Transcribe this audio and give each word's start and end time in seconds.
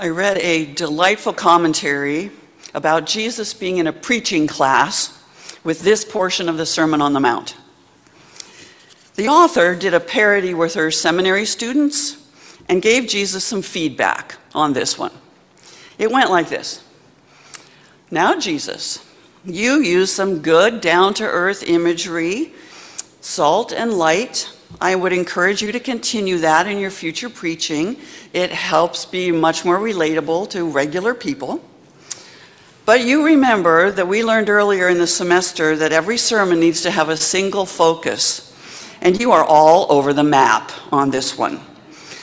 I 0.00 0.10
read 0.10 0.38
a 0.38 0.64
delightful 0.64 1.32
commentary 1.32 2.30
about 2.72 3.04
Jesus 3.04 3.52
being 3.52 3.78
in 3.78 3.88
a 3.88 3.92
preaching 3.92 4.46
class 4.46 5.20
with 5.64 5.80
this 5.80 6.04
portion 6.04 6.48
of 6.48 6.56
the 6.56 6.66
Sermon 6.66 7.02
on 7.02 7.14
the 7.14 7.20
Mount. 7.20 7.56
The 9.16 9.26
author 9.26 9.74
did 9.74 9.94
a 9.94 9.98
parody 9.98 10.54
with 10.54 10.74
her 10.74 10.92
seminary 10.92 11.44
students 11.44 12.16
and 12.68 12.80
gave 12.80 13.08
Jesus 13.08 13.42
some 13.42 13.60
feedback 13.60 14.36
on 14.54 14.72
this 14.72 14.96
one. 14.96 15.10
It 15.98 16.12
went 16.12 16.30
like 16.30 16.48
this 16.48 16.80
Now, 18.08 18.38
Jesus, 18.38 19.04
you 19.44 19.82
use 19.82 20.12
some 20.12 20.42
good, 20.42 20.80
down 20.80 21.12
to 21.14 21.24
earth 21.24 21.64
imagery, 21.64 22.52
salt 23.20 23.72
and 23.72 23.94
light. 23.94 24.48
I 24.80 24.94
would 24.94 25.12
encourage 25.12 25.62
you 25.62 25.72
to 25.72 25.80
continue 25.80 26.38
that 26.38 26.66
in 26.66 26.78
your 26.78 26.90
future 26.90 27.28
preaching. 27.28 27.96
It 28.32 28.50
helps 28.50 29.04
be 29.04 29.32
much 29.32 29.64
more 29.64 29.78
relatable 29.78 30.50
to 30.50 30.70
regular 30.70 31.14
people. 31.14 31.62
But 32.84 33.04
you 33.04 33.24
remember 33.24 33.90
that 33.90 34.08
we 34.08 34.24
learned 34.24 34.48
earlier 34.48 34.88
in 34.88 34.98
the 34.98 35.06
semester 35.06 35.76
that 35.76 35.92
every 35.92 36.16
sermon 36.16 36.60
needs 36.60 36.80
to 36.82 36.90
have 36.90 37.08
a 37.08 37.16
single 37.16 37.66
focus. 37.66 38.54
And 39.00 39.20
you 39.20 39.32
are 39.32 39.44
all 39.44 39.90
over 39.90 40.12
the 40.12 40.24
map 40.24 40.70
on 40.92 41.10
this 41.10 41.36
one. 41.36 41.60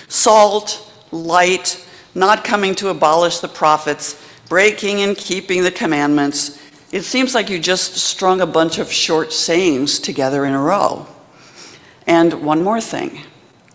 Salt, 0.07 0.91
light, 1.12 1.85
not 2.15 2.43
coming 2.43 2.73
to 2.75 2.89
abolish 2.89 3.39
the 3.39 3.48
prophets, 3.48 4.21
breaking 4.49 5.01
and 5.01 5.17
keeping 5.17 5.63
the 5.63 5.71
commandments. 5.71 6.59
It 6.91 7.03
seems 7.03 7.35
like 7.35 7.49
you 7.49 7.59
just 7.59 7.95
strung 7.98 8.41
a 8.41 8.48
bunch 8.48 8.79
of 8.79 8.91
short 8.91 9.34
sayings 9.34 9.99
together 9.99 10.45
in 10.45 10.53
a 10.53 10.62
row. 10.62 11.07
And 12.07 12.45
one 12.45 12.63
more 12.63 12.81
thing 12.81 13.21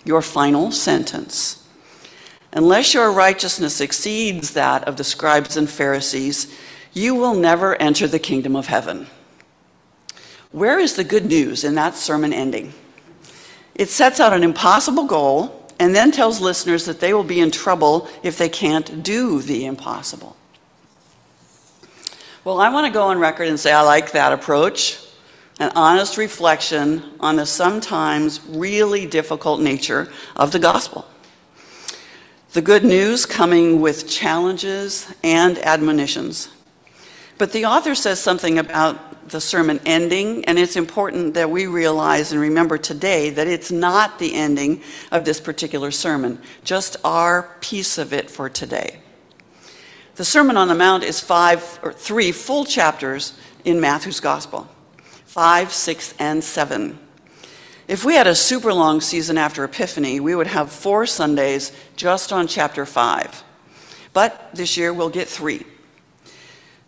your 0.05 0.23
final 0.23 0.73
sentence. 0.73 1.67
Unless 2.53 2.95
your 2.95 3.13
righteousness 3.13 3.81
exceeds 3.81 4.55
that 4.55 4.87
of 4.89 4.97
the 4.97 5.05
scribes 5.05 5.57
and 5.57 5.69
Pharisees, 5.69 6.53
you 6.93 7.15
will 7.15 7.35
never 7.35 7.77
enter 7.77 8.09
the 8.09 8.19
kingdom 8.19 8.57
of 8.57 8.67
heaven. 8.67 9.07
Where 10.51 10.79
is 10.81 10.97
the 10.97 11.05
good 11.05 11.27
news 11.27 11.63
in 11.63 11.77
that 11.77 11.95
sermon 11.95 12.33
ending? 12.33 12.73
It 13.75 13.89
sets 13.89 14.19
out 14.19 14.33
an 14.33 14.43
impossible 14.43 15.05
goal 15.05 15.71
and 15.79 15.95
then 15.95 16.11
tells 16.11 16.41
listeners 16.41 16.85
that 16.87 16.99
they 17.01 17.15
will 17.15 17.25
be 17.25 17.41
in 17.41 17.51
trouble 17.51 18.09
if 18.23 18.37
they 18.37 18.49
can't 18.49 19.03
do 19.03 19.41
the 19.41 19.65
impossible. 19.65 20.37
Well, 22.43 22.61
I 22.61 22.71
want 22.71 22.87
to 22.87 22.93
go 22.93 23.05
on 23.05 23.19
record 23.19 23.49
and 23.49 23.61
say 23.61 23.73
I 23.73 23.83
like 23.83 24.13
that 24.13 24.33
approach 24.33 24.99
an 25.61 25.71
honest 25.77 26.17
reflection 26.17 27.03
on 27.21 27.37
the 27.37 27.45
sometimes 27.45 28.41
really 28.49 29.07
difficult 29.07 29.61
nature 29.61 30.11
of 30.35 30.53
the 30.53 30.59
gospel. 30.59 31.07
The 32.53 32.63
good 32.63 32.83
news 32.83 33.27
coming 33.27 33.81
with 33.81 34.09
challenges 34.09 35.13
and 35.23 35.59
admonitions. 35.59 36.49
But 37.37 37.53
the 37.53 37.67
author 37.67 37.95
says 37.95 38.19
something 38.21 38.59
about 38.59 39.29
the 39.29 39.41
sermon 39.41 39.81
ending, 39.85 40.45
and 40.47 40.59
it's 40.59 40.77
important 40.77 41.35
that 41.35 41.51
we 41.51 41.67
realize 41.67 42.33
and 42.33 42.41
remember 42.41 42.79
today 42.79 43.31
that 43.31 43.47
it's 43.47 43.71
not 43.71 44.19
the 44.19 44.35
ending 44.35 44.83
of 45.13 45.25
this 45.25 45.41
particular 45.41 45.91
sermon, 45.91 46.41
just 46.65 46.97
our 47.05 47.55
piece 47.61 47.99
of 47.99 48.13
it 48.13 48.31
for 48.31 48.49
today. 48.49 48.99
The 50.17 50.25
Sermon 50.25 50.57
on 50.57 50.69
the 50.69 50.75
Mount 50.75 51.05
is 51.05 51.21
five 51.21 51.79
or 51.83 51.93
three 51.93 52.33
full 52.33 52.65
chapters 52.65 53.35
in 53.65 53.81
Matthew's 53.81 54.21
Gospel. 54.21 54.69
5, 55.31 55.73
6, 55.73 56.15
and 56.19 56.43
7. 56.43 56.99
If 57.87 58.05
we 58.05 58.15
had 58.15 58.27
a 58.27 58.35
super 58.35 58.75
long 58.75 59.01
season 59.01 59.39
after 59.39 59.63
Epiphany, 59.63 60.19
we 60.19 60.35
would 60.35 60.49
have 60.49 60.73
four 60.73 61.07
Sundays 61.07 61.71
just 61.95 62.33
on 62.33 62.49
chapter 62.49 62.85
5. 62.85 63.45
But 64.13 64.51
this 64.53 64.77
year 64.77 64.93
we'll 64.93 65.09
get 65.09 65.29
three. 65.29 65.65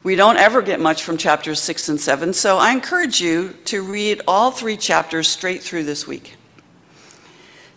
We 0.02 0.16
don't 0.16 0.38
ever 0.38 0.60
get 0.60 0.80
much 0.80 1.04
from 1.04 1.18
chapters 1.18 1.60
6 1.60 1.90
and 1.90 2.00
7, 2.00 2.32
so 2.32 2.58
I 2.58 2.72
encourage 2.72 3.20
you 3.20 3.50
to 3.66 3.80
read 3.80 4.22
all 4.26 4.50
three 4.50 4.76
chapters 4.76 5.28
straight 5.28 5.62
through 5.62 5.84
this 5.84 6.08
week. 6.08 6.34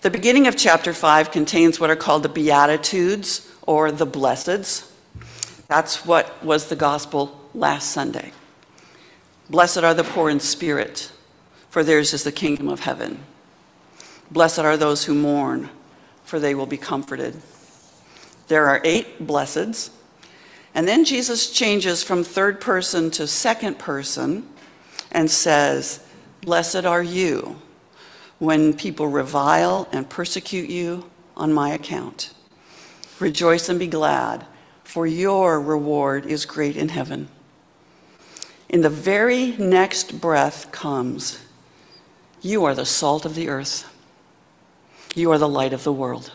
The 0.02 0.10
beginning 0.10 0.48
of 0.48 0.58
chapter 0.58 0.94
5 0.94 1.30
contains 1.30 1.80
what 1.80 1.92
are 1.92 1.96
called 1.96 2.24
the 2.24 2.30
Beatitudes 2.30 3.48
or 3.68 3.92
the 3.92 4.08
Blesseds. 4.08 4.92
That's 5.68 6.08
what 6.08 6.44
was 6.44 6.70
the 6.70 6.76
gospel 6.76 7.40
last 7.54 7.92
Sunday. 7.92 8.32
Blessed 9.50 9.80
are 9.80 9.94
the 9.94 10.04
poor 10.04 10.30
in 10.30 10.40
spirit, 10.40 11.12
for 11.70 11.84
theirs 11.84 12.14
is 12.14 12.24
the 12.24 12.32
kingdom 12.32 12.68
of 12.68 12.80
heaven. 12.82 13.20
Blessed 14.32 14.60
are 14.60 14.78
those 14.78 15.06
who 15.06 15.14
mourn, 15.14 15.70
for 16.24 16.40
they 16.40 16.56
will 16.56 16.66
be 16.66 16.78
comforted. 16.78 17.40
There 18.48 18.68
are 18.68 18.82
eight 18.84 19.26
blesseds. 19.26 19.92
And 20.74 20.88
then 20.88 21.06
Jesus 21.06 21.52
changes 21.52 22.04
from 22.04 22.24
third 22.24 22.60
person 22.60 23.12
to 23.12 23.28
second 23.28 23.80
person 23.80 24.48
and 25.12 25.30
says, 25.30 26.00
Blessed 26.42 26.86
are 26.86 27.04
you 27.04 27.62
when 28.40 28.74
people 28.74 29.08
revile 29.08 29.88
and 29.92 30.10
persecute 30.10 30.70
you 30.70 31.10
on 31.38 31.54
my 31.54 31.70
account. 31.70 32.34
Rejoice 33.20 33.70
and 33.70 33.80
be 33.80 33.88
glad, 33.88 34.46
for 34.84 35.08
your 35.08 35.62
reward 35.62 36.26
is 36.26 36.46
great 36.46 36.76
in 36.76 36.90
heaven. 36.90 37.30
In 38.70 38.82
the 38.82 38.90
very 38.90 39.52
next 39.58 40.20
breath 40.20 40.72
comes, 40.72 41.40
You 42.42 42.66
are 42.66 42.76
the 42.76 42.86
salt 42.86 43.26
of 43.26 43.36
the 43.36 43.50
earth. 43.50 43.92
You 45.16 45.32
are 45.32 45.38
the 45.38 45.48
light 45.48 45.74
of 45.74 45.84
the 45.84 45.94
world. 45.94 46.32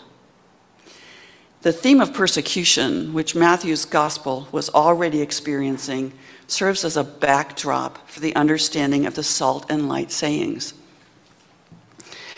The 1.62 1.72
theme 1.72 2.00
of 2.00 2.14
persecution, 2.14 3.12
which 3.12 3.34
Matthew's 3.34 3.84
gospel 3.84 4.48
was 4.50 4.70
already 4.70 5.20
experiencing, 5.20 6.14
serves 6.46 6.84
as 6.84 6.96
a 6.96 7.04
backdrop 7.04 8.08
for 8.08 8.20
the 8.20 8.34
understanding 8.34 9.04
of 9.04 9.14
the 9.14 9.22
salt 9.22 9.66
and 9.68 9.86
light 9.86 10.10
sayings. 10.10 10.72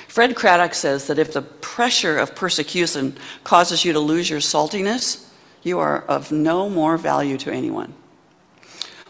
Fred 0.09 0.35
Craddock 0.35 0.75
says 0.75 1.07
that 1.07 1.19
if 1.19 1.33
the 1.33 1.43
pressure 1.43 2.19
of 2.19 2.35
persecution 2.35 3.17
causes 3.45 3.85
you 3.85 3.93
to 3.93 4.01
lose 4.01 4.29
your 4.29 4.41
saltiness, 4.41 5.29
you 5.63 5.79
are 5.79 6.03
of 6.03 6.33
no 6.33 6.69
more 6.69 6.97
value 6.99 7.39
to 7.39 7.53
anyone. 7.53 7.95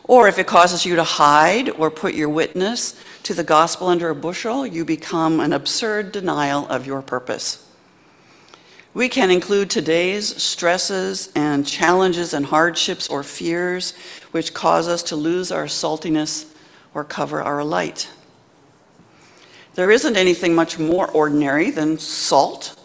Or 0.04 0.28
if 0.28 0.38
it 0.38 0.46
causes 0.46 0.84
you 0.84 0.96
to 0.96 1.04
hide 1.04 1.70
or 1.70 1.90
put 1.90 2.14
your 2.14 2.28
witness 2.28 3.00
to 3.22 3.34
the 3.34 3.44
gospel 3.44 3.88
under 3.88 4.10
a 4.10 4.14
bushel, 4.14 4.66
you 4.66 4.84
become 4.84 5.40
an 5.40 5.52
absurd 5.52 6.12
denial 6.12 6.66
of 6.68 6.86
your 6.86 7.02
purpose. 7.02 7.68
We 8.94 9.08
can 9.08 9.30
include 9.30 9.70
today's 9.70 10.42
stresses 10.42 11.32
and 11.34 11.66
challenges 11.66 12.34
and 12.34 12.44
hardships 12.44 13.08
or 13.08 13.22
fears 13.22 13.94
which 14.32 14.52
cause 14.52 14.86
us 14.86 15.02
to 15.04 15.16
lose 15.16 15.50
our 15.50 15.64
saltiness 15.64 16.52
or 16.92 17.04
cover 17.04 17.40
our 17.40 17.64
light. 17.64 18.10
There 19.74 19.90
isn't 19.90 20.16
anything 20.16 20.54
much 20.54 20.78
more 20.78 21.10
ordinary 21.10 21.70
than 21.70 21.98
salt, 21.98 22.78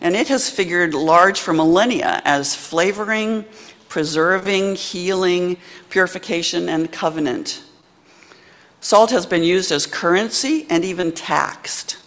and 0.00 0.16
it 0.16 0.28
has 0.28 0.48
figured 0.48 0.94
large 0.94 1.38
for 1.38 1.52
millennia 1.52 2.22
as 2.24 2.54
flavoring, 2.54 3.44
preserving, 3.92 4.74
healing, 4.74 5.54
purification, 5.90 6.66
and 6.66 6.90
covenant. 6.90 7.62
Salt 8.80 9.10
has 9.10 9.26
been 9.26 9.42
used 9.42 9.70
as 9.70 9.84
currency 9.84 10.66
and 10.70 10.82
even 10.82 11.12
taxed. 11.12 11.98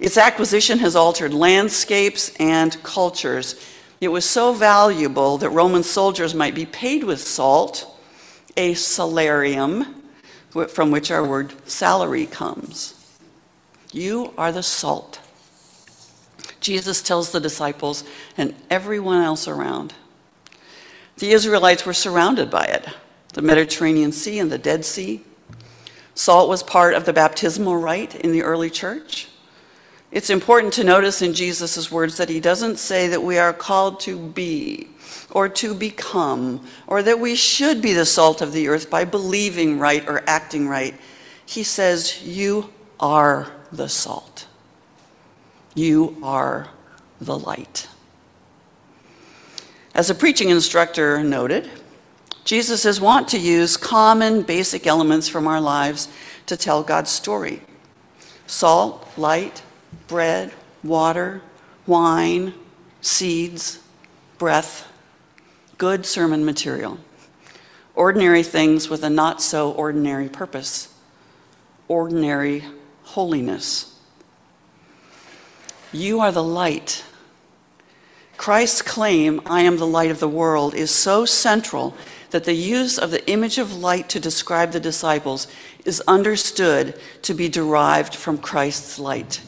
Its 0.00 0.16
acquisition 0.16 0.80
has 0.80 0.96
altered 0.96 1.32
landscapes 1.32 2.34
and 2.40 2.82
cultures. 2.82 3.64
It 4.00 4.08
was 4.08 4.24
so 4.24 4.52
valuable 4.52 5.38
that 5.38 5.50
Roman 5.50 5.84
soldiers 5.84 6.34
might 6.34 6.56
be 6.56 6.66
paid 6.66 7.04
with 7.04 7.20
salt, 7.20 7.96
a 8.56 8.74
salarium, 8.74 10.02
from 10.68 10.90
which 10.90 11.12
our 11.12 11.24
word 11.24 11.54
salary 11.70 12.26
comes. 12.26 13.16
You 13.92 14.34
are 14.36 14.50
the 14.50 14.64
salt. 14.64 15.20
Jesus 16.58 17.02
tells 17.02 17.30
the 17.30 17.38
disciples 17.38 18.02
and 18.36 18.52
everyone 18.68 19.22
else 19.22 19.46
around. 19.46 19.94
The 21.18 21.32
Israelites 21.32 21.84
were 21.84 21.94
surrounded 21.94 22.50
by 22.50 22.64
it 22.64 22.86
the 23.34 23.42
Mediterranean 23.42 24.10
Sea 24.10 24.38
and 24.38 24.50
the 24.50 24.58
Dead 24.58 24.84
Sea. 24.84 25.22
Salt 26.14 26.48
was 26.48 26.62
part 26.62 26.94
of 26.94 27.04
the 27.04 27.12
baptismal 27.12 27.76
rite 27.76 28.16
in 28.16 28.32
the 28.32 28.42
early 28.42 28.70
church. 28.70 29.28
It's 30.10 30.30
important 30.30 30.72
to 30.74 30.84
notice 30.84 31.20
in 31.20 31.34
Jesus' 31.34 31.92
words 31.92 32.16
that 32.16 32.30
he 32.30 32.40
doesn't 32.40 32.78
say 32.78 33.08
that 33.08 33.22
we 33.22 33.38
are 33.38 33.52
called 33.52 34.00
to 34.00 34.18
be 34.18 34.88
or 35.30 35.48
to 35.50 35.74
become 35.74 36.66
or 36.86 37.02
that 37.02 37.20
we 37.20 37.34
should 37.34 37.82
be 37.82 37.92
the 37.92 38.06
salt 38.06 38.40
of 38.40 38.52
the 38.52 38.68
earth 38.68 38.88
by 38.88 39.04
believing 39.04 39.78
right 39.78 40.08
or 40.08 40.22
acting 40.26 40.66
right. 40.66 40.94
He 41.44 41.62
says, 41.62 42.22
You 42.22 42.72
are 42.98 43.52
the 43.70 43.88
salt, 43.88 44.46
you 45.74 46.16
are 46.22 46.70
the 47.20 47.38
light. 47.38 47.86
As 49.98 50.10
a 50.10 50.14
preaching 50.14 50.50
instructor 50.50 51.24
noted, 51.24 51.68
Jesus 52.44 52.84
is 52.84 53.00
wont 53.00 53.26
to 53.30 53.36
use 53.36 53.76
common 53.76 54.42
basic 54.42 54.86
elements 54.86 55.28
from 55.28 55.48
our 55.48 55.60
lives 55.60 56.06
to 56.46 56.56
tell 56.56 56.84
God's 56.84 57.10
story 57.10 57.62
salt, 58.46 59.08
light, 59.18 59.60
bread, 60.06 60.52
water, 60.84 61.42
wine, 61.84 62.54
seeds, 63.00 63.80
breath, 64.38 64.86
good 65.78 66.06
sermon 66.06 66.44
material. 66.44 67.00
Ordinary 67.96 68.44
things 68.44 68.88
with 68.88 69.02
a 69.02 69.10
not 69.10 69.42
so 69.42 69.72
ordinary 69.72 70.28
purpose. 70.28 70.94
Ordinary 71.88 72.62
holiness. 73.02 73.98
You 75.90 76.20
are 76.20 76.30
the 76.30 76.44
light. 76.44 77.02
Christ's 78.38 78.82
claim, 78.82 79.42
I 79.46 79.62
am 79.62 79.76
the 79.76 79.86
light 79.86 80.12
of 80.12 80.20
the 80.20 80.28
world, 80.28 80.72
is 80.72 80.92
so 80.92 81.24
central 81.24 81.94
that 82.30 82.44
the 82.44 82.54
use 82.54 82.96
of 82.96 83.10
the 83.10 83.28
image 83.28 83.58
of 83.58 83.76
light 83.76 84.08
to 84.10 84.20
describe 84.20 84.70
the 84.70 84.80
disciples 84.80 85.48
is 85.84 86.00
understood 86.06 86.98
to 87.22 87.34
be 87.34 87.48
derived 87.48 88.14
from 88.14 88.38
Christ's 88.38 88.98
light. 88.98 89.42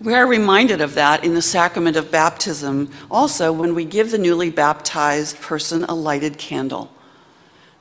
We 0.00 0.14
are 0.14 0.26
reminded 0.26 0.80
of 0.80 0.94
that 0.94 1.24
in 1.24 1.34
the 1.34 1.42
sacrament 1.42 1.96
of 1.96 2.12
baptism, 2.12 2.92
also 3.10 3.52
when 3.52 3.74
we 3.74 3.84
give 3.84 4.12
the 4.12 4.18
newly 4.18 4.50
baptized 4.50 5.40
person 5.40 5.84
a 5.84 5.94
lighted 5.94 6.38
candle. 6.38 6.92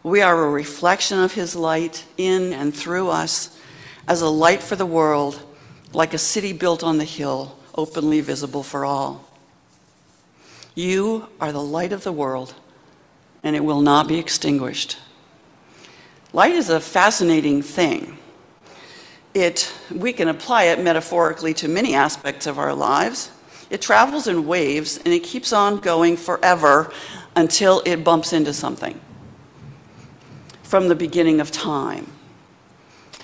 We 0.02 0.22
are 0.22 0.44
a 0.44 0.50
reflection 0.50 1.20
of 1.20 1.34
his 1.34 1.56
light 1.56 2.04
in 2.18 2.52
and 2.52 2.76
through 2.76 3.10
us 3.10 3.60
as 4.08 4.22
a 4.22 4.30
light 4.30 4.64
for 4.64 4.76
the 4.76 4.86
world, 4.88 5.42
like 5.94 6.14
a 6.16 6.18
city 6.18 6.52
built 6.52 6.84
on 6.84 6.98
the 6.98 7.06
hill, 7.06 7.60
openly 7.76 8.22
visible 8.22 8.64
for 8.64 8.86
all. 8.86 9.25
You 10.76 11.30
are 11.40 11.54
the 11.54 11.64
light 11.64 11.94
of 11.94 12.04
the 12.04 12.12
world, 12.12 12.54
and 13.44 13.56
it 13.56 13.64
will 13.64 13.82
not 13.82 14.10
be 14.10 14.20
extinguished. 14.20 14.98
Light 16.34 16.54
is 16.54 16.70
a 16.70 16.82
fascinating 16.82 17.62
thing. 17.62 18.18
It, 19.34 19.74
we 19.90 20.12
can 20.12 20.28
apply 20.28 20.66
it 20.66 20.82
metaphorically 20.82 21.54
to 21.56 21.70
many 21.70 21.96
aspects 21.96 22.46
of 22.46 22.60
our 22.60 22.74
lives. 22.74 23.32
It 23.70 23.82
travels 23.82 24.28
in 24.28 24.46
waves 24.46 24.98
and 24.98 25.08
it 25.08 25.24
keeps 25.24 25.54
on 25.54 25.80
going 25.80 26.18
forever 26.18 26.92
until 27.36 27.82
it 27.86 28.04
bumps 28.04 28.34
into 28.34 28.54
something. 28.54 29.00
From 30.64 30.90
the 30.90 30.96
beginning 30.96 31.40
of 31.40 31.52
time, 31.52 32.12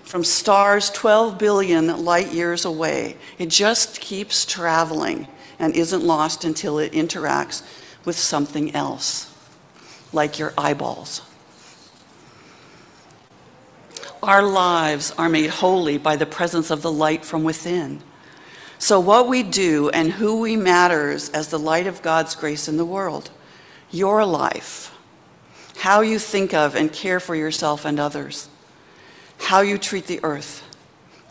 from 0.04 0.24
stars 0.24 0.90
12 0.90 1.38
billion 1.38 2.04
light 2.04 2.34
years 2.34 2.66
away, 2.66 3.18
it 3.38 3.50
just 3.50 4.00
keeps 4.00 4.46
traveling 4.46 5.28
and 5.62 5.76
isn't 5.76 6.04
lost 6.04 6.44
until 6.44 6.80
it 6.80 6.92
interacts 6.92 7.62
with 8.04 8.18
something 8.18 8.74
else, 8.76 9.32
like 10.12 10.40
your 10.40 10.54
eyeballs. 10.58 11.22
Our 14.24 14.42
lives 14.42 15.12
are 15.18 15.30
made 15.30 15.52
holy 15.52 16.00
by 16.00 16.16
the 16.16 16.26
presence 16.26 16.72
of 16.72 16.82
the 16.82 16.92
light 16.92 17.24
from 17.24 17.44
within. 17.44 18.02
So, 18.80 19.00
what 19.00 19.28
we 19.28 19.44
do 19.44 19.90
and 19.90 20.12
who 20.12 20.40
we 20.40 20.56
matters 20.56 21.30
as 21.30 21.50
the 21.50 21.60
light 21.60 21.86
of 21.86 22.02
God's 22.02 22.36
grace 22.36 22.68
in 22.68 22.78
the 22.78 22.86
world. 22.86 23.30
Your 23.92 24.26
life, 24.26 24.98
how 25.78 26.02
you 26.02 26.18
think 26.18 26.54
of 26.56 26.76
and 26.76 26.92
care 26.92 27.20
for 27.20 27.36
yourself 27.36 27.86
and 27.86 28.00
others, 28.00 28.48
how 29.38 29.62
you 29.62 29.78
treat 29.78 30.08
the 30.08 30.20
earth, 30.24 30.64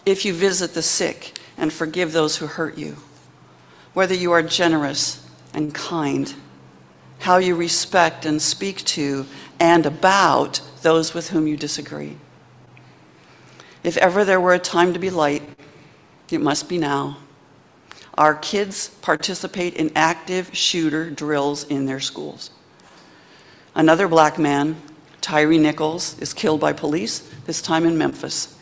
if 0.07 0.25
you 0.25 0.33
visit 0.33 0.75
the 0.75 0.83
sick 0.83 1.39
and 1.57 1.73
forgive 1.73 2.13
those 2.13 2.37
who 2.37 2.47
hurt 2.47 2.79
you, 2.79 2.97
whether 3.95 4.15
you 4.15 4.33
are 4.33 4.43
generous 4.43 5.27
and 5.53 5.75
kind, 5.75 6.35
how 7.21 7.39
you 7.39 7.55
respect 7.55 8.25
and 8.25 8.41
speak 8.41 8.85
to 8.85 9.27
and 9.59 9.85
about 9.87 10.61
those 10.83 11.13
with 11.13 11.31
whom 11.31 11.47
you 11.47 11.57
disagree. 11.57 12.17
If 13.83 13.97
ever 13.97 14.25
there 14.25 14.41
were 14.41 14.55
a 14.55 14.59
time 14.59 14.93
to 14.93 14.99
be 14.99 15.11
light, 15.11 15.43
it 16.31 16.41
must 16.41 16.69
be 16.69 16.79
now. 16.79 17.19
Our 18.17 18.35
kids 18.35 18.89
participate 18.89 19.75
in 19.75 19.91
active 19.97 20.55
shooter 20.55 21.11
drills 21.11 21.65
in 21.65 21.87
their 21.87 22.01
schools. 22.01 22.51
Another 23.75 24.09
black 24.09 24.39
man, 24.39 24.77
Tyre 25.21 25.59
Nichols, 25.59 26.19
is 26.19 26.35
killed 26.35 26.61
by 26.61 26.73
police, 26.73 27.21
this 27.47 27.63
time 27.63 27.87
in 27.87 27.97
Memphis. 27.97 28.57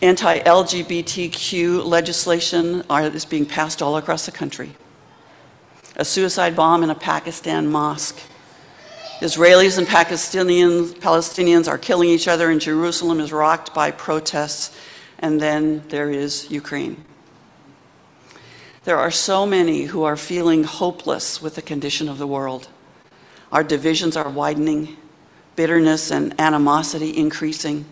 Anti 0.00 0.38
LGBTQ 0.40 1.84
legislation 1.84 2.82
is 2.90 3.24
being 3.24 3.46
passed 3.46 3.82
all 3.82 3.96
across 3.96 4.26
the 4.26 4.32
country. 4.32 4.76
A 5.96 6.04
suicide 6.04 6.54
bomb 6.54 6.82
in 6.84 6.90
a 6.90 6.94
Pakistan 6.94 7.68
mosque 7.68 8.20
Israelis 9.20 9.78
and 9.78 9.86
Palestinians 9.88 11.68
are 11.68 11.78
killing 11.78 12.08
each 12.08 12.28
other, 12.28 12.50
and 12.50 12.60
Jerusalem 12.60 13.18
is 13.18 13.32
rocked 13.32 13.74
by 13.74 13.90
protests. 13.90 14.76
And 15.18 15.40
then 15.40 15.82
there 15.88 16.08
is 16.08 16.48
Ukraine. 16.50 17.04
There 18.84 18.96
are 18.96 19.10
so 19.10 19.44
many 19.44 19.84
who 19.84 20.04
are 20.04 20.16
feeling 20.16 20.62
hopeless 20.62 21.42
with 21.42 21.56
the 21.56 21.62
condition 21.62 22.08
of 22.08 22.18
the 22.18 22.28
world. 22.28 22.68
Our 23.50 23.64
divisions 23.64 24.16
are 24.16 24.30
widening, 24.30 24.96
bitterness 25.56 26.12
and 26.12 26.38
animosity 26.40 27.16
increasing, 27.16 27.86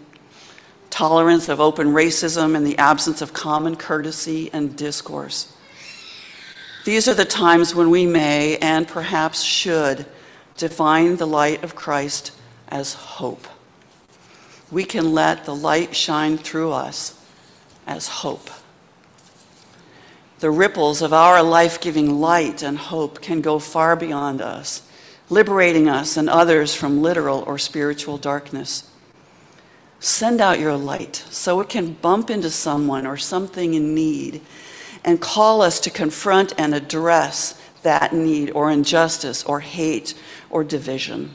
tolerance 0.90 1.48
of 1.48 1.60
open 1.60 1.88
racism 1.88 2.56
and 2.56 2.66
the 2.66 2.78
absence 2.78 3.22
of 3.22 3.32
common 3.32 3.76
courtesy 3.76 4.50
and 4.52 4.76
discourse. 4.76 5.52
These 6.84 7.08
are 7.08 7.14
the 7.14 7.24
times 7.24 7.74
when 7.74 7.90
we 7.90 8.06
may 8.06 8.58
and 8.58 8.86
perhaps 8.86 9.42
should 9.42 10.06
define 10.56 11.16
the 11.16 11.26
light 11.26 11.64
of 11.64 11.74
Christ 11.74 12.32
as 12.68 12.94
hope. 12.94 13.46
We 14.70 14.84
can 14.84 15.12
let 15.12 15.44
the 15.44 15.54
light 15.54 15.94
shine 15.94 16.38
through 16.38 16.72
us 16.72 17.20
as 17.86 18.08
hope. 18.08 18.50
The 20.38 20.50
ripples 20.50 21.02
of 21.02 21.12
our 21.12 21.42
life 21.42 21.80
giving 21.80 22.20
light 22.20 22.62
and 22.62 22.76
hope 22.76 23.22
can 23.22 23.40
go 23.40 23.58
far 23.58 23.96
beyond 23.96 24.42
us, 24.42 24.82
liberating 25.30 25.88
us 25.88 26.16
and 26.16 26.28
others 26.28 26.74
from 26.74 27.02
literal 27.02 27.42
or 27.46 27.58
spiritual 27.58 28.18
darkness. 28.18 28.90
Send 30.06 30.40
out 30.40 30.60
your 30.60 30.76
light 30.76 31.24
so 31.30 31.58
it 31.58 31.68
can 31.68 31.94
bump 31.94 32.30
into 32.30 32.48
someone 32.48 33.08
or 33.08 33.16
something 33.16 33.74
in 33.74 33.92
need 33.92 34.40
and 35.04 35.20
call 35.20 35.62
us 35.62 35.80
to 35.80 35.90
confront 35.90 36.52
and 36.56 36.72
address 36.72 37.60
that 37.82 38.12
need 38.14 38.52
or 38.52 38.70
injustice 38.70 39.42
or 39.42 39.58
hate 39.58 40.14
or 40.48 40.62
division. 40.62 41.34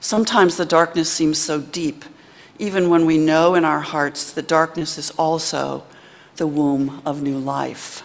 Sometimes 0.00 0.56
the 0.56 0.64
darkness 0.64 1.08
seems 1.08 1.38
so 1.38 1.60
deep, 1.60 2.04
even 2.58 2.90
when 2.90 3.06
we 3.06 3.16
know 3.16 3.54
in 3.54 3.64
our 3.64 3.80
hearts 3.80 4.32
the 4.32 4.42
darkness 4.42 4.98
is 4.98 5.12
also 5.12 5.84
the 6.38 6.48
womb 6.48 7.00
of 7.06 7.22
new 7.22 7.38
life. 7.38 8.02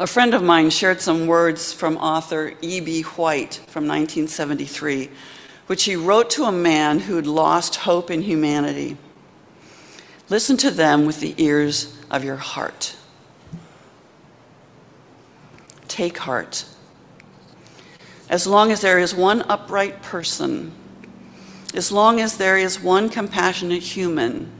A 0.00 0.08
friend 0.08 0.34
of 0.34 0.42
mine 0.42 0.70
shared 0.70 1.00
some 1.00 1.28
words 1.28 1.72
from 1.72 1.98
author 1.98 2.54
E.B. 2.62 3.02
White 3.02 3.54
from 3.68 3.86
1973, 3.86 5.08
which 5.66 5.84
he 5.84 5.96
wrote 5.96 6.30
to 6.30 6.44
a 6.44 6.52
man 6.52 7.00
who'd 7.00 7.26
lost 7.26 7.76
hope 7.76 8.10
in 8.10 8.22
humanity. 8.22 8.96
Listen 10.28 10.56
to 10.56 10.70
them 10.70 11.06
with 11.06 11.20
the 11.20 11.34
ears 11.38 11.96
of 12.10 12.24
your 12.24 12.36
heart. 12.36 12.96
Take 15.88 16.18
heart. 16.18 16.64
As 18.28 18.46
long 18.46 18.72
as 18.72 18.80
there 18.80 18.98
is 18.98 19.14
one 19.14 19.42
upright 19.42 20.02
person, 20.02 20.72
as 21.74 21.92
long 21.92 22.20
as 22.20 22.38
there 22.38 22.56
is 22.56 22.80
one 22.80 23.08
compassionate 23.08 23.82
human, 23.82 24.50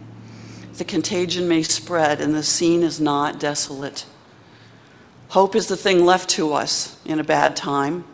the 0.75 0.85
contagion 0.85 1.49
may 1.49 1.63
spread 1.63 2.21
and 2.21 2.35
the 2.35 2.43
scene 2.43 2.83
is 2.83 3.01
not 3.01 3.41
desolate. 3.41 4.07
Hope 5.29 5.57
is 5.57 5.67
the 5.67 5.77
thing 5.77 6.05
left 6.05 6.31
to 6.31 6.53
us 6.53 7.01
in 7.05 7.19
a 7.19 7.25
bad 7.25 7.57
time. 7.57 8.05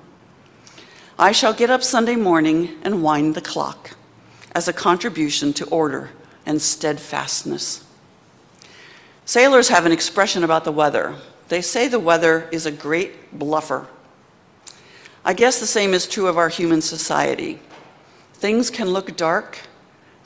I 1.23 1.31
shall 1.31 1.53
get 1.53 1.71
up 1.71 1.85
Sunday 1.85 2.17
morning 2.17 2.81
and 2.83 3.01
wind 3.01 3.37
the 3.37 3.41
clock 3.41 3.93
as 4.57 4.67
a 4.67 4.73
contribution 4.73 5.53
to 5.53 5.65
order 5.67 6.11
and 6.45 6.61
steadfastness. 6.61 7.85
Sailors 9.25 9.69
have 9.69 9.87
an 9.87 9.93
expression 9.93 10.43
about 10.43 10.65
the 10.65 10.73
weather. 10.73 11.15
They 11.47 11.61
say 11.63 11.87
the 11.87 12.01
weather 12.01 12.49
is 12.51 12.67
a 12.67 12.73
great 12.73 13.39
bluffer. 13.39 13.87
I 15.25 15.33
guess 15.33 15.61
the 15.61 15.67
same 15.69 15.95
is 15.95 16.09
true 16.09 16.27
of 16.27 16.39
our 16.39 16.49
human 16.49 16.83
society. 16.83 17.61
Things 18.35 18.69
can 18.69 18.89
look 18.89 19.17
dark, 19.17 19.61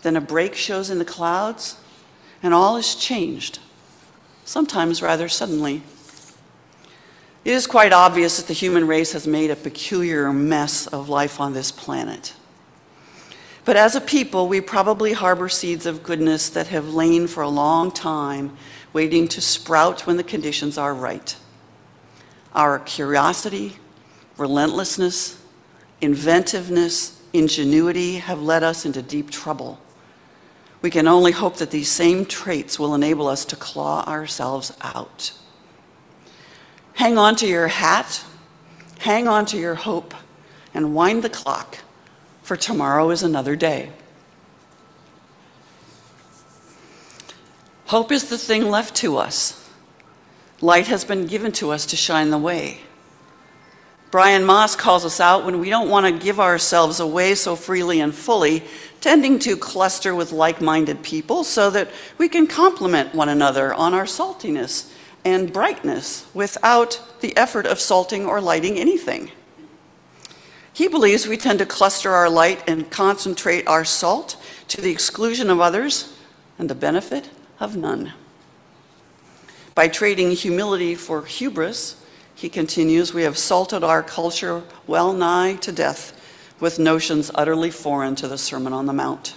then 0.00 0.16
a 0.16 0.20
break 0.22 0.54
shows 0.54 0.88
in 0.88 0.98
the 0.98 1.04
clouds, 1.04 1.76
and 2.42 2.54
all 2.54 2.78
is 2.78 2.94
changed, 2.94 3.58
sometimes 4.46 5.02
rather 5.02 5.28
suddenly. 5.28 5.82
It 7.46 7.52
is 7.52 7.68
quite 7.68 7.92
obvious 7.92 8.38
that 8.38 8.48
the 8.48 8.54
human 8.54 8.88
race 8.88 9.12
has 9.12 9.24
made 9.24 9.52
a 9.52 9.54
peculiar 9.54 10.32
mess 10.32 10.88
of 10.88 11.08
life 11.08 11.40
on 11.40 11.52
this 11.52 11.70
planet. 11.70 12.34
But 13.64 13.76
as 13.76 13.94
a 13.94 14.00
people, 14.00 14.48
we 14.48 14.60
probably 14.60 15.12
harbor 15.12 15.48
seeds 15.48 15.86
of 15.86 16.02
goodness 16.02 16.48
that 16.48 16.66
have 16.66 16.88
lain 16.88 17.28
for 17.28 17.44
a 17.44 17.48
long 17.48 17.92
time, 17.92 18.56
waiting 18.92 19.28
to 19.28 19.40
sprout 19.40 20.08
when 20.08 20.16
the 20.16 20.24
conditions 20.24 20.76
are 20.76 20.92
right. 20.92 21.36
Our 22.52 22.80
curiosity, 22.80 23.76
relentlessness, 24.38 25.40
inventiveness, 26.00 27.22
ingenuity 27.32 28.16
have 28.16 28.42
led 28.42 28.64
us 28.64 28.84
into 28.84 29.02
deep 29.02 29.30
trouble. 29.30 29.78
We 30.82 30.90
can 30.90 31.06
only 31.06 31.30
hope 31.30 31.58
that 31.58 31.70
these 31.70 31.92
same 31.92 32.26
traits 32.26 32.80
will 32.80 32.92
enable 32.92 33.28
us 33.28 33.44
to 33.44 33.54
claw 33.54 34.02
ourselves 34.04 34.76
out. 34.80 35.30
Hang 36.96 37.18
on 37.18 37.36
to 37.36 37.46
your 37.46 37.68
hat, 37.68 38.24
hang 39.00 39.28
on 39.28 39.44
to 39.46 39.58
your 39.58 39.74
hope, 39.74 40.14
and 40.72 40.94
wind 40.94 41.22
the 41.22 41.28
clock, 41.28 41.78
for 42.42 42.56
tomorrow 42.56 43.10
is 43.10 43.22
another 43.22 43.54
day. 43.54 43.90
Hope 47.84 48.10
is 48.10 48.30
the 48.30 48.38
thing 48.38 48.70
left 48.70 48.94
to 48.96 49.18
us. 49.18 49.68
Light 50.62 50.86
has 50.86 51.04
been 51.04 51.26
given 51.26 51.52
to 51.52 51.70
us 51.70 51.84
to 51.84 51.96
shine 51.96 52.30
the 52.30 52.38
way. 52.38 52.80
Brian 54.10 54.44
Moss 54.44 54.74
calls 54.74 55.04
us 55.04 55.20
out 55.20 55.44
when 55.44 55.60
we 55.60 55.68
don't 55.68 55.90
want 55.90 56.06
to 56.06 56.24
give 56.24 56.40
ourselves 56.40 56.98
away 56.98 57.34
so 57.34 57.56
freely 57.56 58.00
and 58.00 58.14
fully, 58.14 58.64
tending 59.02 59.38
to 59.40 59.58
cluster 59.58 60.14
with 60.14 60.32
like 60.32 60.62
minded 60.62 61.02
people 61.02 61.44
so 61.44 61.68
that 61.68 61.90
we 62.16 62.26
can 62.26 62.46
complement 62.46 63.14
one 63.14 63.28
another 63.28 63.74
on 63.74 63.92
our 63.92 64.06
saltiness 64.06 64.90
and 65.26 65.52
brightness 65.52 66.24
without 66.32 67.02
the 67.20 67.36
effort 67.36 67.66
of 67.66 67.80
salting 67.80 68.24
or 68.24 68.40
lighting 68.40 68.78
anything. 68.78 69.32
He 70.72 70.86
believes 70.86 71.26
we 71.26 71.36
tend 71.36 71.58
to 71.58 71.66
cluster 71.66 72.12
our 72.12 72.30
light 72.30 72.62
and 72.68 72.88
concentrate 72.92 73.66
our 73.66 73.84
salt 73.84 74.36
to 74.68 74.80
the 74.80 74.92
exclusion 74.92 75.50
of 75.50 75.58
others 75.58 76.16
and 76.60 76.70
the 76.70 76.76
benefit 76.76 77.28
of 77.58 77.76
none. 77.76 78.12
By 79.74 79.88
trading 79.88 80.30
humility 80.30 80.94
for 80.94 81.24
hubris, 81.24 82.00
he 82.36 82.48
continues, 82.48 83.12
we 83.12 83.22
have 83.22 83.36
salted 83.36 83.82
our 83.82 84.04
culture 84.04 84.62
well 84.86 85.12
nigh 85.12 85.56
to 85.56 85.72
death 85.72 86.12
with 86.60 86.78
notions 86.78 87.32
utterly 87.34 87.72
foreign 87.72 88.14
to 88.14 88.28
the 88.28 88.38
Sermon 88.38 88.72
on 88.72 88.86
the 88.86 88.92
Mount. 88.92 89.34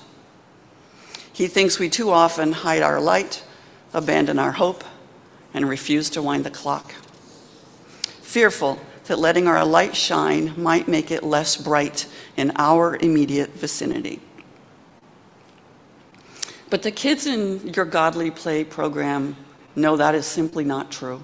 He 1.33 1.47
thinks 1.47 1.79
we 1.79 1.89
too 1.89 2.11
often 2.11 2.51
hide 2.51 2.83
our 2.83 3.01
light, 3.01 3.43
abandon 3.91 4.37
our 4.37 4.51
hope, 4.51 4.83
and 5.53 5.67
refuse 5.67 6.09
to 6.11 6.21
wind 6.21 6.43
the 6.43 6.51
clock. 6.51 6.93
Fearful 8.21 8.79
that 9.05 9.19
letting 9.19 9.47
our 9.47 9.65
light 9.65 9.95
shine 9.95 10.53
might 10.61 10.87
make 10.87 11.09
it 11.09 11.23
less 11.23 11.57
bright 11.57 12.07
in 12.37 12.51
our 12.57 12.95
immediate 12.97 13.49
vicinity. 13.51 14.19
But 16.69 16.83
the 16.83 16.91
kids 16.91 17.25
in 17.25 17.73
your 17.73 17.85
Godly 17.85 18.29
Play 18.29 18.63
program 18.63 19.35
know 19.75 19.97
that 19.97 20.13
is 20.13 20.27
simply 20.27 20.63
not 20.63 20.91
true. 20.91 21.23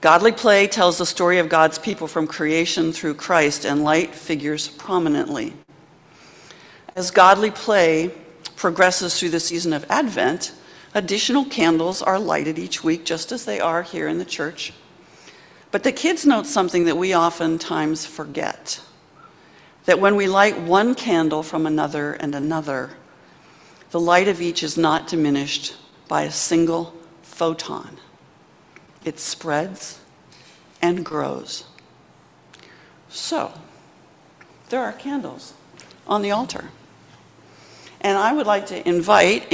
Godly 0.00 0.32
play 0.32 0.66
tells 0.66 0.98
the 0.98 1.06
story 1.06 1.38
of 1.38 1.48
God's 1.48 1.78
people 1.78 2.06
from 2.06 2.26
creation 2.26 2.92
through 2.92 3.14
Christ, 3.14 3.64
and 3.64 3.82
light 3.82 4.14
figures 4.14 4.68
prominently. 4.68 5.54
As 6.94 7.10
godly 7.10 7.50
play 7.50 8.12
progresses 8.56 9.18
through 9.18 9.30
the 9.30 9.40
season 9.40 9.72
of 9.72 9.84
Advent, 9.88 10.52
additional 10.94 11.44
candles 11.44 12.02
are 12.02 12.18
lighted 12.18 12.58
each 12.58 12.82
week, 12.82 13.04
just 13.04 13.32
as 13.32 13.44
they 13.44 13.60
are 13.60 13.82
here 13.82 14.08
in 14.08 14.18
the 14.18 14.24
church. 14.24 14.72
But 15.70 15.82
the 15.82 15.92
kids 15.92 16.24
note 16.24 16.46
something 16.46 16.84
that 16.84 16.96
we 16.96 17.14
oftentimes 17.14 18.06
forget 18.06 18.80
that 19.84 20.00
when 20.00 20.16
we 20.16 20.28
light 20.28 20.58
one 20.60 20.94
candle 20.94 21.42
from 21.42 21.66
another 21.66 22.12
and 22.12 22.34
another, 22.34 22.90
the 23.90 24.00
light 24.00 24.28
of 24.28 24.40
each 24.40 24.62
is 24.62 24.76
not 24.76 25.06
diminished 25.06 25.76
by 26.08 26.22
a 26.22 26.30
single 26.30 26.94
photon 27.22 27.98
it 29.04 29.18
spreads 29.18 30.00
and 30.82 31.04
grows. 31.04 31.64
So, 33.08 33.52
there 34.68 34.82
are 34.82 34.92
candles 34.92 35.54
on 36.06 36.22
the 36.22 36.30
altar. 36.30 36.66
And 38.00 38.18
I 38.18 38.32
would 38.32 38.46
like 38.46 38.66
to 38.66 38.86
invite 38.86 39.46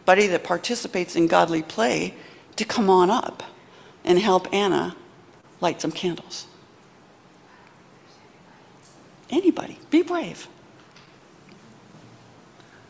anybody 0.00 0.26
that 0.28 0.42
participates 0.42 1.14
in 1.14 1.26
godly 1.26 1.62
play 1.62 2.14
to 2.56 2.64
come 2.64 2.90
on 2.90 3.10
up 3.10 3.42
and 4.04 4.18
help 4.18 4.52
Anna 4.52 4.96
light 5.60 5.80
some 5.80 5.92
candles. 5.92 6.46
Anybody, 9.30 9.78
be 9.90 10.02
brave. 10.02 10.48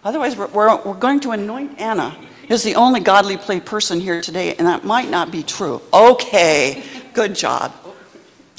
Otherwise, 0.03 0.37
we're, 0.37 0.47
we're, 0.47 0.83
we're 0.83 0.95
going 0.95 1.21
to 1.21 1.33
anoint 1.33 1.79
Anna 1.79 2.17
is 2.49 2.63
the 2.63 2.75
only 2.75 3.01
godly 3.01 3.37
play 3.37 3.61
person 3.61 4.01
here 4.01 4.21
today, 4.21 4.55
and 4.55 4.67
that 4.67 4.85
might 4.85 5.11
not 5.11 5.31
be 5.31 5.43
true. 5.43 5.83
Okay, 5.93 6.83
good 7.13 7.35
job. 7.35 7.73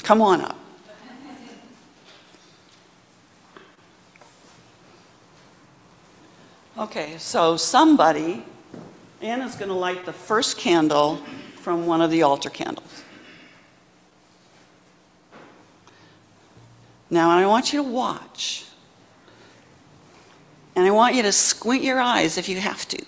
Come 0.02 0.22
on 0.22 0.40
up. 0.40 0.61
Okay, 6.78 7.18
so 7.18 7.56
somebody, 7.58 8.44
Anna's 9.20 9.56
going 9.56 9.68
to 9.68 9.74
light 9.74 10.06
the 10.06 10.12
first 10.12 10.56
candle 10.56 11.16
from 11.56 11.86
one 11.86 12.00
of 12.00 12.10
the 12.10 12.22
altar 12.22 12.48
candles. 12.48 13.02
Now, 17.10 17.30
I 17.30 17.46
want 17.46 17.74
you 17.74 17.82
to 17.82 17.88
watch. 17.88 18.64
And 20.74 20.86
I 20.86 20.90
want 20.90 21.14
you 21.14 21.22
to 21.22 21.32
squint 21.32 21.84
your 21.84 22.00
eyes 22.00 22.38
if 22.38 22.48
you 22.48 22.58
have 22.58 22.88
to 22.88 23.04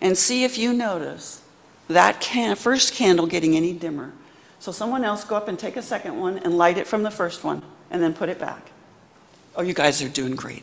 and 0.00 0.16
see 0.16 0.44
if 0.44 0.56
you 0.56 0.72
notice 0.72 1.42
that 1.88 2.20
can, 2.20 2.56
first 2.56 2.94
candle 2.94 3.26
getting 3.26 3.54
any 3.54 3.74
dimmer. 3.74 4.12
So 4.58 4.72
someone 4.72 5.04
else 5.04 5.24
go 5.24 5.36
up 5.36 5.48
and 5.48 5.58
take 5.58 5.76
a 5.76 5.82
second 5.82 6.18
one 6.18 6.38
and 6.38 6.56
light 6.56 6.78
it 6.78 6.86
from 6.86 7.02
the 7.02 7.10
first 7.10 7.44
one 7.44 7.62
and 7.90 8.02
then 8.02 8.14
put 8.14 8.30
it 8.30 8.38
back. 8.38 8.70
Oh, 9.54 9.62
you 9.62 9.74
guys 9.74 10.00
are 10.00 10.08
doing 10.08 10.34
great. 10.34 10.62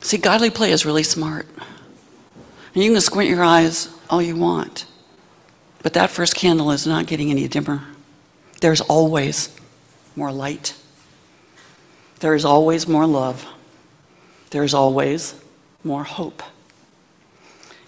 See, 0.00 0.18
godly 0.18 0.50
play 0.50 0.72
is 0.72 0.86
really 0.86 1.02
smart. 1.02 1.46
And 2.74 2.84
you 2.84 2.92
can 2.92 3.00
squint 3.00 3.28
your 3.28 3.42
eyes 3.42 3.88
all 4.08 4.22
you 4.22 4.36
want. 4.36 4.86
But 5.82 5.94
that 5.94 6.10
first 6.10 6.34
candle 6.34 6.70
is 6.70 6.86
not 6.86 7.06
getting 7.06 7.30
any 7.30 7.48
dimmer. 7.48 7.82
There's 8.60 8.80
always 8.80 9.54
more 10.16 10.32
light. 10.32 10.74
There 12.20 12.34
is 12.34 12.44
always 12.44 12.86
more 12.86 13.06
love. 13.06 13.46
There's 14.50 14.74
always 14.74 15.34
more 15.82 16.04
hope. 16.04 16.42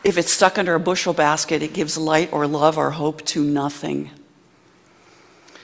If 0.05 0.17
it's 0.17 0.33
stuck 0.33 0.59
under 0.59 0.75
a 0.75 0.81
bushel 0.81 1.13
basket, 1.13 1.63
it 1.63 1.75
gives 1.75 1.97
light 1.97 2.33
or 2.33 2.47
love 2.47 2.79
or 2.79 2.91
hope 2.93 3.25
to 3.27 3.45
nothing. 3.45 4.11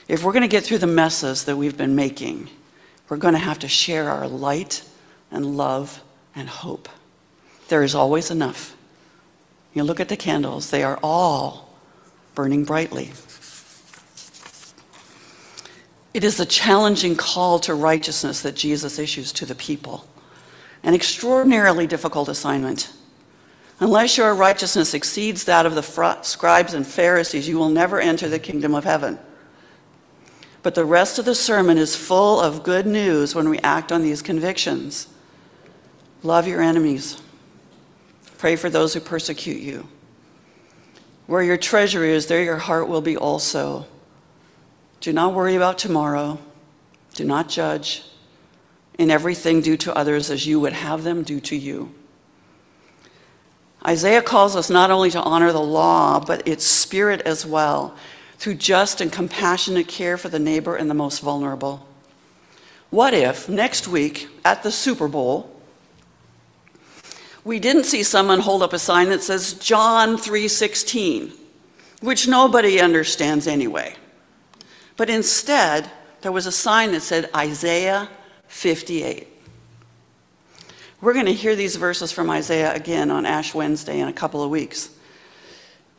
If 0.06 0.22
we're 0.22 0.32
going 0.32 0.42
to 0.42 0.48
get 0.48 0.64
through 0.64 0.78
the 0.78 0.86
messes 0.86 1.44
that 1.44 1.56
we've 1.56 1.76
been 1.76 1.96
making, 1.96 2.48
we're 3.08 3.16
going 3.16 3.34
to 3.34 3.40
have 3.40 3.58
to 3.60 3.68
share 3.68 4.10
our 4.10 4.28
light 4.28 4.82
and 5.30 5.56
love 5.56 6.02
and 6.38 6.48
hope. 6.48 6.88
There 7.68 7.82
is 7.82 7.94
always 7.94 8.30
enough. 8.30 8.76
You 9.74 9.82
look 9.82 10.00
at 10.00 10.08
the 10.08 10.16
candles, 10.16 10.70
they 10.70 10.82
are 10.82 10.98
all 11.02 11.74
burning 12.34 12.64
brightly. 12.64 13.10
It 16.14 16.24
is 16.24 16.36
the 16.36 16.46
challenging 16.46 17.16
call 17.16 17.58
to 17.60 17.74
righteousness 17.74 18.40
that 18.42 18.56
Jesus 18.56 18.98
issues 18.98 19.32
to 19.32 19.46
the 19.46 19.54
people 19.54 20.06
an 20.84 20.94
extraordinarily 20.94 21.88
difficult 21.88 22.28
assignment. 22.28 22.92
Unless 23.80 24.16
your 24.16 24.32
righteousness 24.32 24.94
exceeds 24.94 25.44
that 25.44 25.66
of 25.66 25.74
the 25.74 26.22
scribes 26.22 26.72
and 26.72 26.86
Pharisees, 26.86 27.48
you 27.48 27.58
will 27.58 27.68
never 27.68 28.00
enter 28.00 28.28
the 28.28 28.38
kingdom 28.38 28.76
of 28.76 28.84
heaven. 28.84 29.18
But 30.62 30.76
the 30.76 30.84
rest 30.84 31.18
of 31.18 31.24
the 31.24 31.34
sermon 31.34 31.78
is 31.78 31.96
full 31.96 32.40
of 32.40 32.62
good 32.62 32.86
news 32.86 33.34
when 33.34 33.48
we 33.48 33.58
act 33.58 33.90
on 33.90 34.02
these 34.02 34.22
convictions. 34.22 35.08
Love 36.22 36.48
your 36.48 36.60
enemies. 36.60 37.20
Pray 38.38 38.56
for 38.56 38.70
those 38.70 38.94
who 38.94 39.00
persecute 39.00 39.60
you. 39.60 39.88
Where 41.26 41.42
your 41.42 41.56
treasure 41.56 42.04
is, 42.04 42.26
there 42.26 42.42
your 42.42 42.56
heart 42.56 42.88
will 42.88 43.00
be 43.00 43.16
also. 43.16 43.86
Do 45.00 45.12
not 45.12 45.34
worry 45.34 45.54
about 45.54 45.78
tomorrow. 45.78 46.38
Do 47.14 47.24
not 47.24 47.48
judge 47.48 48.02
in 48.98 49.10
everything 49.10 49.60
do 49.60 49.76
to 49.76 49.96
others 49.96 50.30
as 50.30 50.46
you 50.46 50.58
would 50.60 50.72
have 50.72 51.04
them 51.04 51.22
do 51.22 51.40
to 51.40 51.56
you. 51.56 51.94
Isaiah 53.86 54.22
calls 54.22 54.56
us 54.56 54.68
not 54.68 54.90
only 54.90 55.10
to 55.10 55.20
honor 55.20 55.52
the 55.52 55.60
law, 55.60 56.18
but 56.18 56.46
its 56.46 56.64
spirit 56.64 57.20
as 57.20 57.46
well, 57.46 57.96
through 58.38 58.56
just 58.56 59.00
and 59.00 59.12
compassionate 59.12 59.86
care 59.86 60.16
for 60.16 60.28
the 60.28 60.38
neighbor 60.38 60.74
and 60.74 60.90
the 60.90 60.94
most 60.94 61.20
vulnerable. 61.20 61.86
What 62.90 63.14
if 63.14 63.48
next 63.48 63.86
week 63.86 64.28
at 64.44 64.62
the 64.62 64.72
Super 64.72 65.06
Bowl, 65.06 65.57
we 67.44 67.58
didn't 67.58 67.84
see 67.84 68.02
someone 68.02 68.40
hold 68.40 68.62
up 68.62 68.72
a 68.72 68.78
sign 68.78 69.08
that 69.10 69.22
says 69.22 69.54
John 69.54 70.16
3:16, 70.18 71.32
which 72.00 72.28
nobody 72.28 72.80
understands 72.80 73.46
anyway. 73.46 73.94
But 74.96 75.08
instead, 75.08 75.90
there 76.22 76.32
was 76.32 76.46
a 76.46 76.52
sign 76.52 76.92
that 76.92 77.02
said 77.02 77.30
Isaiah 77.34 78.08
58. 78.48 79.28
We're 81.00 81.12
going 81.12 81.26
to 81.26 81.32
hear 81.32 81.54
these 81.54 81.76
verses 81.76 82.10
from 82.10 82.28
Isaiah 82.28 82.74
again 82.74 83.10
on 83.10 83.24
Ash 83.24 83.54
Wednesday 83.54 84.00
in 84.00 84.08
a 84.08 84.12
couple 84.12 84.42
of 84.42 84.50
weeks. 84.50 84.90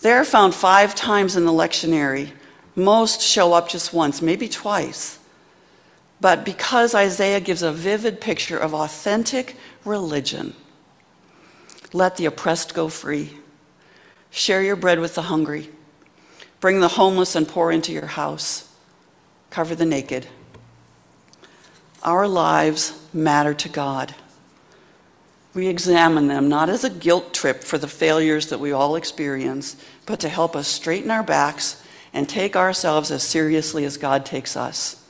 They're 0.01 0.25
found 0.25 0.53
five 0.53 0.93
times 0.93 1.37
in 1.37 1.45
the 1.45 1.51
lectionary. 1.51 2.31
Most 2.75 3.21
show 3.21 3.53
up 3.53 3.69
just 3.69 3.93
once, 3.93 4.21
maybe 4.21 4.49
twice. 4.49 5.19
But 6.21 6.43
because 6.43 6.93
Isaiah 6.93 7.39
gives 7.39 7.63
a 7.63 7.71
vivid 7.71 8.19
picture 8.19 8.57
of 8.57 8.73
authentic 8.73 9.55
religion, 9.85 10.53
let 11.93 12.17
the 12.17 12.25
oppressed 12.25 12.73
go 12.73 12.87
free. 12.89 13.37
Share 14.29 14.61
your 14.61 14.75
bread 14.75 14.99
with 14.99 15.15
the 15.15 15.23
hungry. 15.23 15.69
Bring 16.59 16.79
the 16.79 16.87
homeless 16.89 17.35
and 17.35 17.47
poor 17.47 17.71
into 17.71 17.91
your 17.91 18.05
house. 18.05 18.71
Cover 19.49 19.75
the 19.75 19.85
naked. 19.85 20.27
Our 22.03 22.27
lives 22.27 22.93
matter 23.13 23.53
to 23.55 23.69
God. 23.69 24.13
We 25.53 25.67
examine 25.67 26.27
them 26.27 26.47
not 26.47 26.69
as 26.69 26.83
a 26.83 26.89
guilt 26.89 27.33
trip 27.33 27.63
for 27.63 27.77
the 27.77 27.87
failures 27.87 28.47
that 28.47 28.59
we 28.59 28.71
all 28.71 28.95
experience, 28.95 29.75
but 30.05 30.19
to 30.19 30.29
help 30.29 30.55
us 30.55 30.67
straighten 30.67 31.09
our 31.09 31.23
backs 31.23 31.83
and 32.13 32.29
take 32.29 32.55
ourselves 32.55 33.11
as 33.11 33.23
seriously 33.23 33.83
as 33.83 33.97
God 33.97 34.25
takes 34.25 34.55
us, 34.55 35.03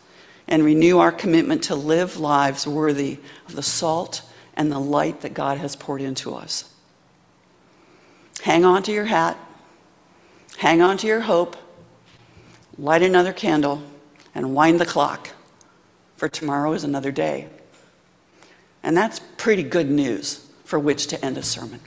and 0.47 0.63
renew 0.63 0.99
our 0.99 1.11
commitment 1.11 1.63
to 1.63 1.75
live 1.75 2.17
lives 2.17 2.65
worthy 2.65 3.19
of 3.47 3.55
the 3.55 3.63
salt 3.63 4.21
and 4.55 4.71
the 4.71 4.79
light 4.79 5.21
that 5.21 5.33
God 5.33 5.57
has 5.57 5.75
poured 5.75 6.01
into 6.01 6.33
us. 6.33 6.73
Hang 8.41 8.63
on 8.63 8.83
to 8.83 8.91
your 8.91 9.05
hat, 9.05 9.37
hang 10.57 10.81
on 10.81 10.97
to 10.97 11.07
your 11.07 11.21
hope, 11.21 11.57
light 12.77 13.01
another 13.01 13.33
candle, 13.33 13.83
and 14.33 14.55
wind 14.55 14.79
the 14.79 14.85
clock, 14.85 15.29
for 16.15 16.29
tomorrow 16.29 16.73
is 16.73 16.83
another 16.83 17.11
day. 17.11 17.47
And 18.81 18.95
that's 18.95 19.19
pretty 19.37 19.63
good 19.63 19.89
news 19.89 20.47
for 20.63 20.79
which 20.79 21.07
to 21.07 21.25
end 21.25 21.37
a 21.37 21.43
sermon. 21.43 21.81